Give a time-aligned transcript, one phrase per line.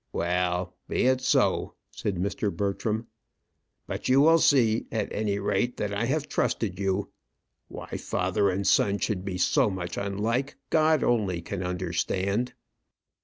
[0.13, 2.51] "Well; be it so," said Mr.
[2.51, 3.05] Bertram.
[3.85, 7.11] "But you will see, at any rate, that I have trusted you.
[7.67, 12.53] Why father and son should be so much unlike, God only can understand."